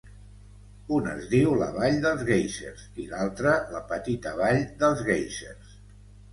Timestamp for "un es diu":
0.95-1.51